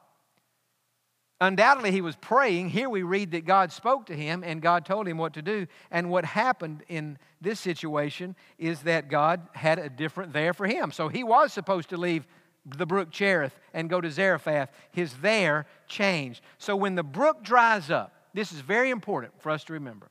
[1.41, 2.71] Undoubtedly, he was praying.
[2.71, 5.67] Here we read that God spoke to him and God told him what to do.
[5.91, 10.91] And what happened in this situation is that God had a different there for him.
[10.93, 12.27] So he was supposed to leave
[12.65, 14.71] the brook Cherith and go to Zarephath.
[14.91, 16.41] His there changed.
[16.57, 20.09] So when the brook dries up, this is very important for us to remember.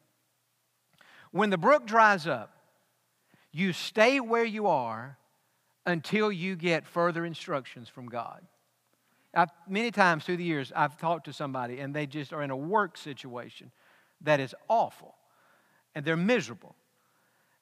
[1.31, 2.55] When the brook dries up,
[3.51, 5.17] you stay where you are
[5.87, 8.45] until you get further instructions from God.
[9.35, 12.51] I've, many times through the years, I've talked to somebody and they just are in
[12.51, 13.71] a work situation
[14.21, 15.15] that is awful
[15.93, 16.75] and they're miserable.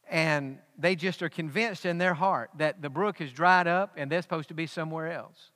[0.09, 4.11] And they just are convinced in their heart that the brook has dried up and
[4.11, 5.51] they're supposed to be somewhere else.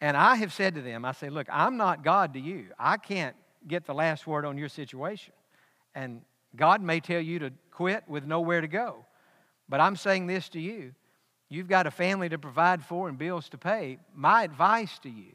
[0.00, 2.66] And I have said to them, I say, look, I'm not God to you.
[2.78, 5.32] I can't get the last word on your situation.
[5.94, 6.22] And
[6.54, 9.04] God may tell you to quit with nowhere to go.
[9.68, 10.92] But I'm saying this to you
[11.52, 13.98] You've got a family to provide for and bills to pay.
[14.14, 15.32] My advice to you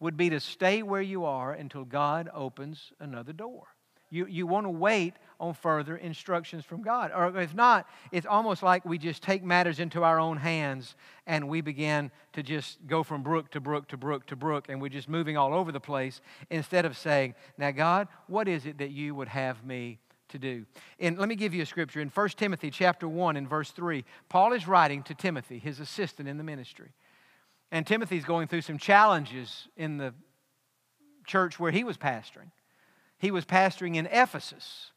[0.00, 3.68] would be to stay where you are until God opens another door.
[4.10, 7.12] You, you want to wait on further instructions from God.
[7.14, 11.48] Or if not, it's almost like we just take matters into our own hands and
[11.48, 14.88] we begin to just go from brook to brook to brook to brook and we're
[14.88, 18.90] just moving all over the place instead of saying, Now, God, what is it that
[18.90, 19.98] you would have me
[20.30, 20.66] to do.
[20.98, 22.00] And let me give you a scripture.
[22.00, 26.28] In 1 Timothy chapter 1 and verse 3, Paul is writing to Timothy, his assistant
[26.28, 26.92] in the ministry.
[27.70, 30.14] And Timothy's going through some challenges in the
[31.26, 32.50] church where he was pastoring.
[33.18, 34.92] He was pastoring in Ephesus,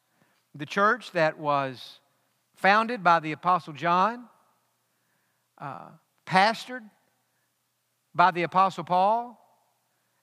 [0.54, 2.00] the church that was
[2.56, 4.26] founded by the Apostle John,
[5.58, 5.90] uh,
[6.26, 6.84] pastored
[8.14, 9.40] by the Apostle Paul,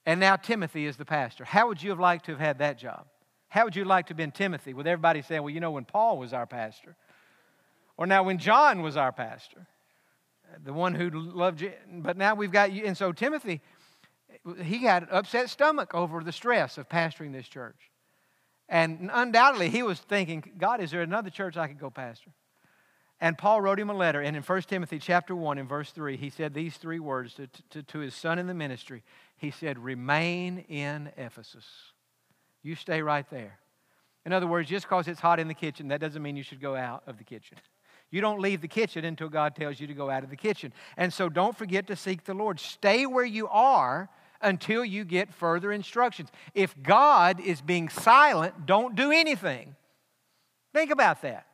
[0.04, 1.44] and now Timothy is the pastor.
[1.44, 3.06] How would you have liked to have had that job?
[3.56, 5.86] How would you like to have been Timothy with everybody saying, well, you know, when
[5.86, 6.94] Paul was our pastor,
[7.96, 9.66] or now when John was our pastor,
[10.62, 12.84] the one who loved you, but now we've got you.
[12.84, 13.62] And so Timothy,
[14.62, 17.78] he had an upset stomach over the stress of pastoring this church.
[18.68, 22.32] And undoubtedly, he was thinking, God, is there another church I could go pastor?
[23.22, 26.18] And Paul wrote him a letter, and in 1 Timothy chapter 1 in verse 3,
[26.18, 29.02] he said these three words to, to, to his son in the ministry.
[29.34, 31.64] He said, Remain in Ephesus.
[32.66, 33.60] You stay right there.
[34.24, 36.60] In other words, just because it's hot in the kitchen, that doesn't mean you should
[36.60, 37.56] go out of the kitchen.
[38.12, 40.72] You don't leave the kitchen until God tells you to go out of the kitchen.
[40.96, 42.60] And so don't forget to seek the Lord.
[42.60, 44.08] Stay where you are
[44.40, 46.28] until you get further instructions.
[46.54, 49.74] If God is being silent, don't do anything.
[50.72, 51.46] Think about that.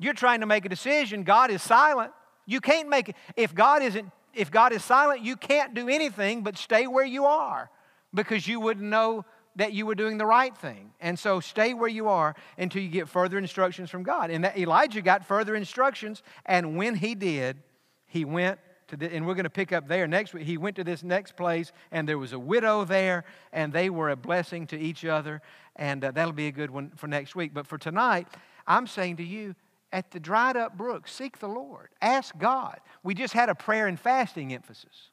[0.00, 2.10] You're trying to make a decision, God is silent.
[2.46, 3.16] You can't make it.
[3.36, 7.26] If God isn't if God is silent, you can't do anything but stay where you
[7.26, 7.70] are
[8.12, 9.24] because you wouldn't know
[9.56, 10.92] that you were doing the right thing.
[11.00, 14.30] And so stay where you are until you get further instructions from God.
[14.30, 17.58] And that Elijah got further instructions, and when he did,
[18.06, 20.44] he went to the, and we're going to pick up there next week.
[20.44, 24.10] He went to this next place, and there was a widow there, and they were
[24.10, 25.40] a blessing to each other.
[25.76, 27.54] And uh, that'll be a good one for next week.
[27.54, 28.28] But for tonight,
[28.66, 29.54] I'm saying to you,
[29.92, 31.88] at the dried up brook, seek the Lord.
[32.00, 32.80] Ask God.
[33.02, 35.10] We just had a prayer and fasting emphasis.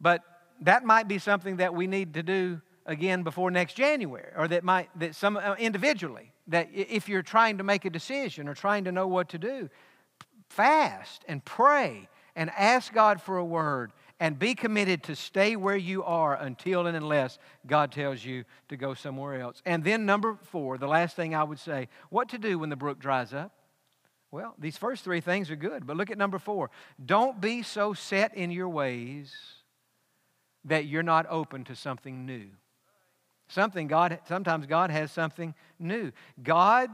[0.00, 0.22] But
[0.60, 4.64] that might be something that we need to do again before next January, or that
[4.64, 8.84] might, that some uh, individually, that if you're trying to make a decision or trying
[8.84, 9.68] to know what to do,
[10.48, 15.76] fast and pray and ask God for a word and be committed to stay where
[15.76, 19.62] you are until and unless God tells you to go somewhere else.
[19.64, 22.76] And then, number four, the last thing I would say what to do when the
[22.76, 23.52] brook dries up?
[24.30, 26.70] Well, these first three things are good, but look at number four.
[27.04, 29.34] Don't be so set in your ways
[30.64, 32.46] that you're not open to something new.
[33.48, 36.12] Something God, sometimes God has something new.
[36.42, 36.90] God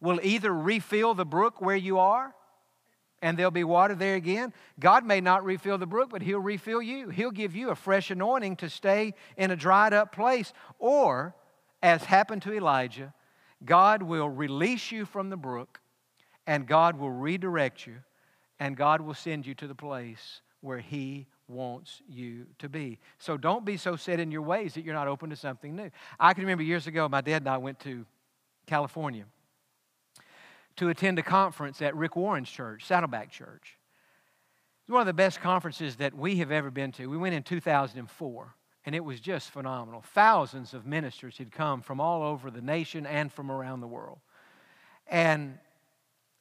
[0.00, 2.34] will either refill the brook where you are
[3.22, 4.52] and there'll be water there again.
[4.78, 7.08] God may not refill the brook, but He'll refill you.
[7.08, 10.52] He'll give you a fresh anointing to stay in a dried up place.
[10.78, 11.34] Or,
[11.82, 13.14] as happened to Elijah,
[13.64, 15.80] God will release you from the brook
[16.46, 17.96] and God will redirect you
[18.60, 22.98] and God will send you to the place where He wants you to be.
[23.18, 25.90] So don't be so set in your ways that you're not open to something new.
[26.18, 28.04] I can remember years ago, my dad and I went to
[28.66, 29.24] California
[30.76, 33.78] to attend a conference at Rick Warren's church, Saddleback Church.
[34.86, 37.06] It was one of the best conferences that we have ever been to.
[37.08, 38.54] We went in 2004,
[38.84, 40.04] and it was just phenomenal.
[40.14, 44.18] Thousands of ministers had come from all over the nation and from around the world.
[45.08, 45.58] And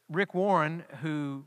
[0.10, 1.46] Rick Warren, who,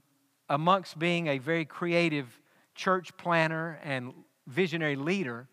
[0.49, 2.40] amongst being a very creative
[2.79, 4.14] church planner and
[4.47, 5.49] visionary leader,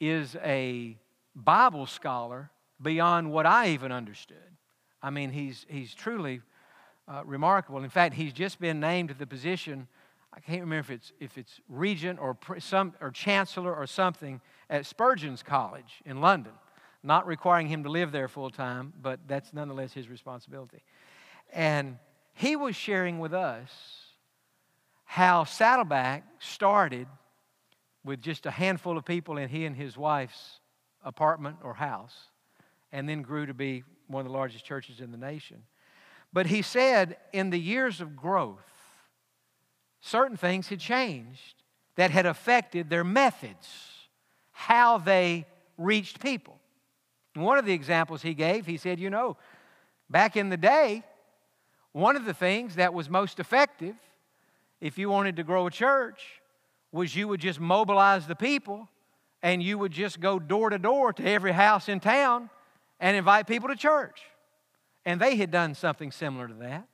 [0.00, 0.98] is a
[1.34, 2.50] Bible scholar
[2.82, 4.36] beyond what I even understood.
[5.00, 6.40] I mean, he's, he's truly
[7.06, 7.82] uh, remarkable.
[7.82, 9.86] In fact, he's just been named to the position.
[10.34, 14.86] I can't remember if it's if it's regent or some or chancellor or something at
[14.86, 16.52] Spurgeon's College in London.
[17.02, 20.82] Not requiring him to live there full time, but that's nonetheless his responsibility.
[21.52, 21.98] And
[22.34, 23.70] he was sharing with us
[25.10, 27.08] how Saddleback started
[28.04, 30.60] with just a handful of people in he and his wife's
[31.02, 32.14] apartment or house,
[32.92, 35.64] and then grew to be one of the largest churches in the nation.
[36.32, 38.60] But he said in the years of growth,
[40.00, 41.64] certain things had changed
[41.96, 43.68] that had affected their methods,
[44.52, 45.44] how they
[45.76, 46.56] reached people.
[47.34, 49.36] And one of the examples he gave, he said, You know,
[50.08, 51.02] back in the day,
[51.90, 53.96] one of the things that was most effective
[54.80, 56.20] if you wanted to grow a church
[56.92, 58.88] was you would just mobilize the people
[59.42, 62.50] and you would just go door to door to every house in town
[62.98, 64.20] and invite people to church.
[65.04, 66.86] And they had done something similar to that.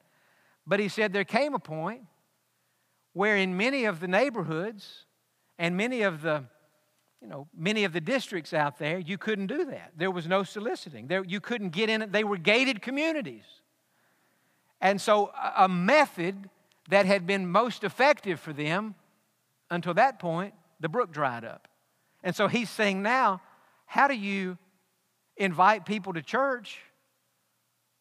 [0.67, 2.03] But he said there came a point
[3.13, 5.07] where in many of the neighborhoods
[5.59, 6.45] and many of the
[7.23, 9.93] you know, many of the districts out there, you couldn't do that.
[9.97, 11.07] There was no soliciting.
[11.07, 12.13] There, you couldn't get in it.
[12.13, 13.45] They were gated communities.
[14.81, 16.51] And so, a method
[16.89, 18.95] that had been most effective for them
[19.71, 21.69] until that point, the brook dried up.
[22.23, 23.41] And so, he's saying now,
[23.87, 24.59] how do you
[25.37, 26.79] invite people to church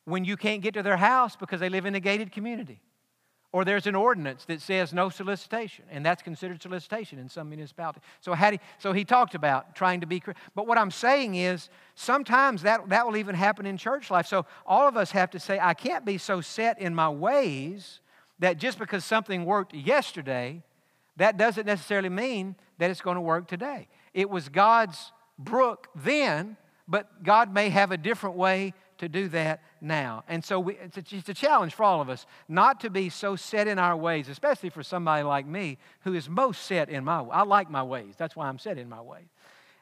[0.05, 2.81] when you can't get to their house because they live in a gated community?
[3.51, 8.03] Or there's an ordinance that says no solicitation, and that's considered solicitation in some municipalities.
[8.19, 10.21] So, how he, so he talked about trying to be,
[10.55, 14.27] but what I'm saying is sometimes that, that will even happen in church life.
[14.27, 18.01] So, all of us have to say, I can't be so set in my ways
[18.39, 20.61] that just because something worked yesterday,
[21.17, 23.87] that doesn't necessarily mean that it's going to work today.
[24.13, 26.57] It was God's brook then,
[26.87, 30.23] but God may have a different way to do that now.
[30.27, 33.09] And so we, it's, a, it's, a, challenge for all of us not to be
[33.09, 37.03] so set in our ways, especially for somebody like me who is most set in
[37.03, 38.13] my I like my ways.
[38.17, 39.25] That's why I'm set in my ways.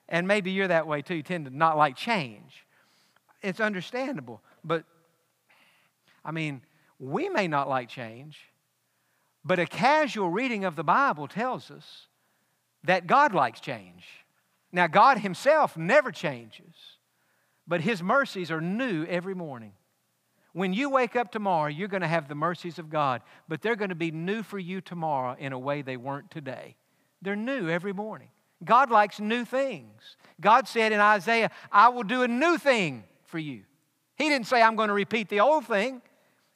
[0.10, 1.16] And maybe you're that way too.
[1.16, 2.66] You tend to not like change.
[3.42, 4.42] It's understandable.
[4.64, 4.84] But,
[6.26, 6.62] I mean,
[7.00, 8.40] we may not like change,
[9.44, 12.08] but a casual reading of the Bible tells us
[12.84, 14.06] that God likes change.
[14.72, 16.94] Now, God Himself never changes
[17.68, 19.74] but His mercies are new every morning.
[20.52, 23.76] When you wake up tomorrow, you're going to have the mercies of God, but they're
[23.76, 26.76] going to be new for you tomorrow in a way they weren't today.
[27.22, 28.30] They're new every morning.
[28.64, 30.18] God likes new things.
[30.40, 33.64] God said in Isaiah, I will do a new thing for you.
[34.16, 36.02] He didn't say, I'm going to repeat the old thing.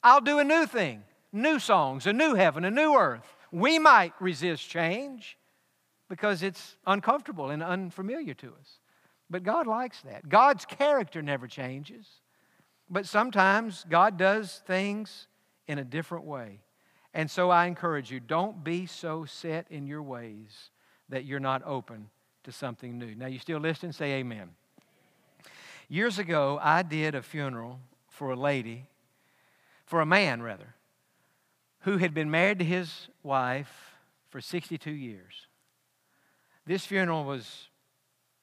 [0.02, 3.36] I'll do a new thing, new songs, a new heaven, a new earth.
[3.50, 5.38] We might resist change
[6.08, 8.78] because it's uncomfortable and unfamiliar to us.
[9.30, 10.28] But God likes that.
[10.28, 12.06] God's character never changes.
[12.88, 15.26] But sometimes God does things
[15.66, 16.60] in a different way.
[17.12, 20.70] And so I encourage you don't be so set in your ways
[21.08, 22.08] that you're not open
[22.44, 23.14] to something new.
[23.14, 23.92] Now, you still listening?
[23.92, 24.50] Say amen.
[25.88, 28.86] Years ago, I did a funeral for a lady,
[29.88, 30.74] for a man rather,
[31.80, 33.94] who had been married to his wife
[34.28, 35.46] for 62 years.
[36.66, 37.68] This funeral was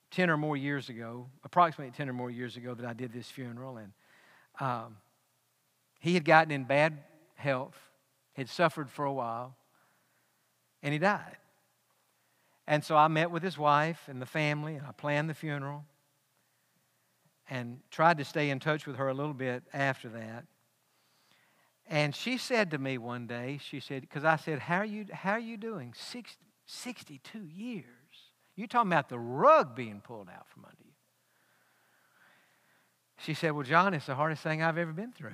[0.09, 3.29] 10 or more years ago, approximately 10 or more years ago, that I did this
[3.29, 3.77] funeral.
[3.77, 3.93] And
[4.59, 4.97] um,
[5.99, 6.97] he had gotten in bad
[7.35, 7.77] health,
[8.33, 9.55] had suffered for a while,
[10.81, 11.37] and he died.
[12.65, 15.85] And so I met with his wife and the family, and I planned the funeral
[17.47, 20.45] and tried to stay in touch with her a little bit after that.
[21.87, 25.05] And she said to me one day, she said, because I said, how are you,
[25.11, 25.93] how are you doing?
[25.95, 27.85] 60, 62 years.
[28.55, 30.91] You're talking about the rug being pulled out from under you.
[33.17, 35.33] She said, Well, Jon, it's the hardest thing I've ever been through.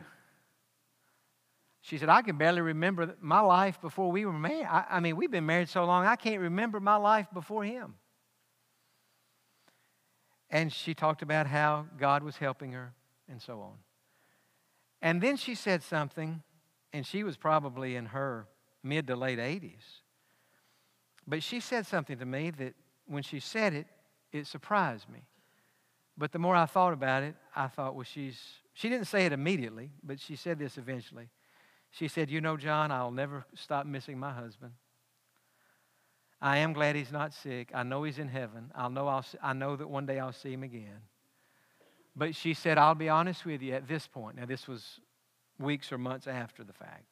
[1.81, 4.65] She said, I can barely remember my life before we were married.
[4.65, 7.95] I, I, mean, we've been married so long, I can't remember my life before him.
[10.51, 12.93] And she talked about how God was helping her
[13.27, 13.73] and so on.
[15.01, 16.43] And then she said something,
[16.93, 18.47] and she was probably in her
[18.83, 20.01] mid to late 80s.
[21.27, 22.73] But she said something to me that
[23.07, 23.87] when she said it,
[24.31, 25.21] it surprised me.
[26.17, 28.39] But the more I thought about it, I thought, well, she's,
[28.73, 31.29] she didn't say it immediately, but she said this eventually.
[31.91, 34.73] She said, You know, Jon, I'll never stop missing my husband.
[36.41, 37.71] I am glad he's not sick.
[37.73, 38.71] I know he's in heaven.
[38.73, 41.01] I'll know I'll, I know that one day I'll see him again.
[42.15, 44.37] But she said, I'll be honest with you at this point.
[44.37, 44.99] Now, this was
[45.59, 47.05] weeks or months after the fact.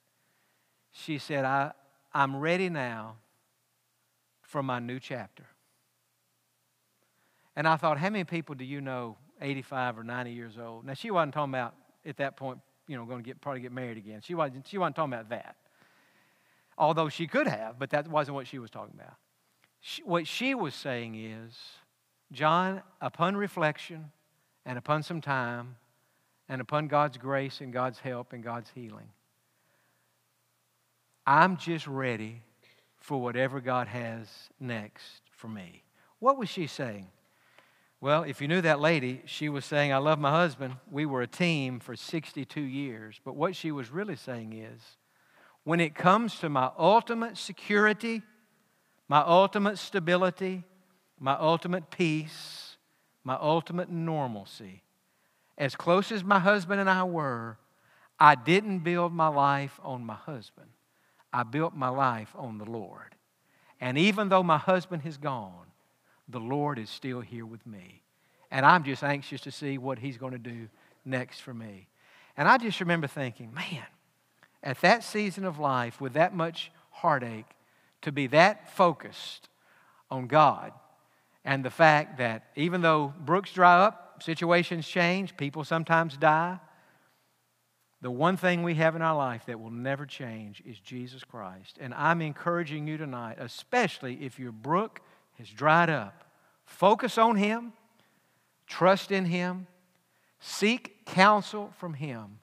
[0.91, 1.71] She said, I,
[2.13, 3.15] I'm ready now
[4.41, 5.45] for my new chapter.
[7.55, 10.85] And I thought, how many people do you know 85 or 90 years old?
[10.85, 11.75] Now, she wasn't talking about
[12.05, 14.21] at that point, you know, going to get probably get married again.
[14.23, 15.55] She wasn't, she wasn't talking about that.
[16.77, 19.15] Although she could have, but that wasn't what she was talking about.
[19.81, 21.57] She, what she was saying is,
[22.31, 24.11] Jon, upon reflection
[24.65, 25.75] and upon some time
[26.47, 29.09] and upon God's grace and God's help and God's healing,
[31.25, 32.41] I'm just ready
[32.97, 34.27] for whatever God has
[34.59, 35.83] next for me.
[36.19, 37.07] What was she saying?
[38.01, 40.75] Well, if you knew that lady, she was saying, I love my husband.
[40.89, 43.19] We were a team for 62 years.
[43.23, 44.81] But what she was really saying is,
[45.65, 48.21] when it comes to my ultimate security,
[49.09, 50.63] my ultimate stability,
[51.19, 52.68] my ultimate peace,
[53.29, 54.81] my ultimate normalcy,
[55.55, 57.59] as close as my husband and I were,
[58.19, 60.71] I didn't build my life on my husband.
[61.31, 63.13] I built my life on the Lord.
[63.79, 65.67] And even though my husband has gone,
[66.27, 68.01] the Lord is still here with me.
[68.49, 70.67] And I'm just anxious to see what He's going to do
[71.05, 71.85] next for me.
[72.35, 73.85] And I just remember thinking, man,
[74.63, 77.45] at that season of life with that much heartache,
[78.01, 79.49] to be that focused
[80.09, 80.71] on God
[81.45, 86.59] and the fact that even though brooks dry up, situations change, people sometimes die,
[88.01, 91.77] the one thing we have in our life that will never change is Jesus Christ.
[91.81, 95.01] And I'm encouraging you tonight, especially if your brook
[95.37, 96.23] has dried up.
[96.65, 97.73] Focus on Him,
[98.67, 99.67] trust in Him,
[100.39, 102.39] seek counsel from Him,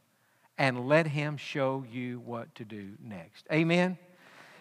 [0.58, 3.46] and let Him show you what to do next.
[3.50, 3.96] Amen.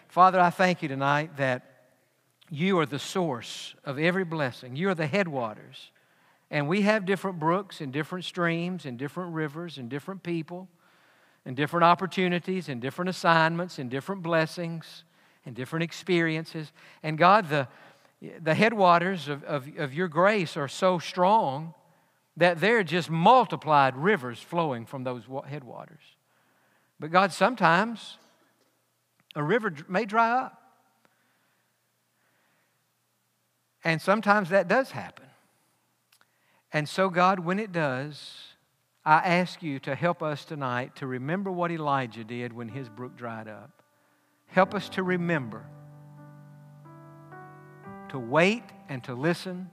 [0.08, 1.75] Father, I thank you tonight that
[2.50, 4.76] you are the source of every blessing.
[4.76, 5.90] You are the headwaters.
[6.50, 10.68] And we have different brooks and different streams and different rivers and different people
[11.44, 15.04] and different opportunities and different assignments and different blessings
[15.44, 16.72] and different experiences.
[17.02, 17.68] And God, the,
[18.42, 21.74] the headwaters of, of, of your grace are so strong
[22.36, 26.02] that they're just multiplied rivers flowing from those headwaters.
[27.00, 28.18] But God, sometimes
[29.34, 30.62] a river may dry up.
[33.86, 35.26] And sometimes that does happen.
[36.72, 38.34] And so, God, when it does,
[39.04, 43.16] I ask you to help us tonight to remember what Elijah did when his brook
[43.16, 43.84] dried up.
[44.48, 45.64] Help us to remember
[48.08, 49.70] to wait and to listen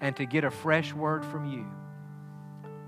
[0.00, 1.66] and to get a fresh word from you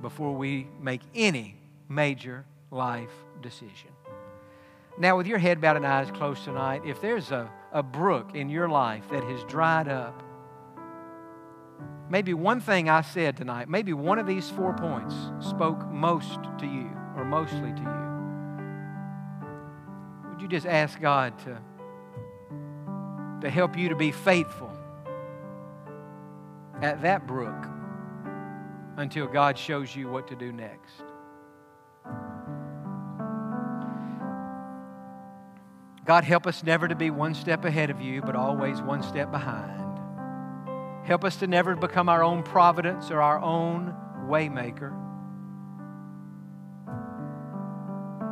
[0.01, 1.57] before we make any
[1.89, 3.11] major life
[3.43, 3.91] decision.
[4.97, 8.49] Now, with your head bowed and eyes closed tonight, if there's a, a brook in
[8.49, 10.23] your life that has dried up,
[12.09, 16.67] maybe one thing I said tonight, maybe one of these four points spoke most to
[16.67, 18.07] you or mostly to you.
[20.31, 21.59] Would you just ask God to,
[23.41, 24.73] to help you to be faithful
[26.83, 27.67] at that brook
[28.97, 31.03] until God shows you what to do next?
[36.05, 39.33] God, help us never to be one step ahead of you, but always one step
[39.33, 39.86] behind.
[41.07, 43.95] Help us to never become our own providence or our own
[44.27, 44.93] waymaker,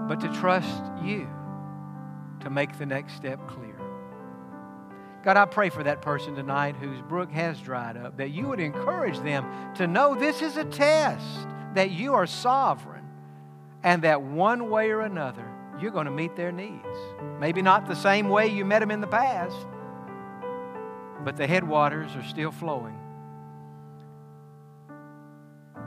[0.09, 1.29] but to trust you
[2.41, 3.79] to make the next step clear.
[5.23, 8.61] God, I pray for that person tonight whose brook has dried up, that you would
[8.61, 9.47] encourage them
[9.77, 11.25] to know this is a test,
[11.75, 13.05] that you are sovereign,
[13.85, 15.49] and that one way or another,
[15.81, 16.99] you're going to meet their needs.
[17.39, 19.57] Maybe not the same way you met them in the past,
[21.25, 22.99] but the headwaters are still flowing,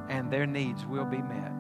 [0.09, 1.51] and their needs will be met.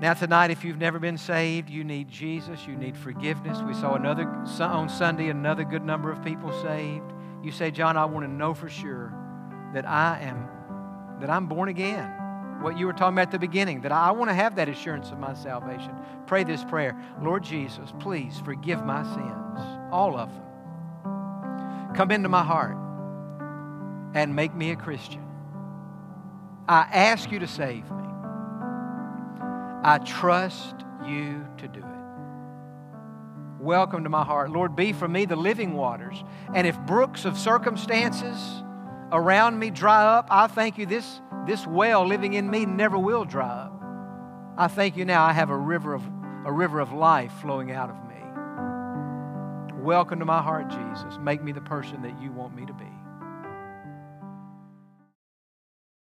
[0.00, 3.60] Now, tonight, if you've never been saved, you need Jesus, you need forgiveness.
[3.62, 4.28] We saw another
[4.60, 7.12] on Sunday another good number of people saved.
[7.42, 9.12] You say, Jon, I want to know for sure
[9.74, 10.48] that I am
[11.20, 12.14] that I'm born again.
[12.62, 15.10] What you were talking about at the beginning, that I want to have that assurance
[15.10, 15.94] of my salvation.
[16.26, 20.47] Pray this prayer Lord Jesus, please forgive my sins, all of them.
[21.98, 22.76] Come into my heart
[24.14, 25.24] and make me a Christian.
[26.68, 28.04] I ask you to save me.
[29.82, 33.60] I trust you to do it.
[33.60, 34.52] Welcome to my heart.
[34.52, 36.22] Lord, be for me the living waters.
[36.54, 38.62] And if brooks of circumstances
[39.10, 43.24] around me dry up, I thank you this, this well living in me never will
[43.24, 43.82] dry up.
[44.56, 46.04] I thank you now I have a river of,
[46.46, 48.07] a river of life flowing out of me.
[49.88, 51.18] Welcome to my heart, Jesus.
[51.18, 52.97] Make me the person that you want me to be.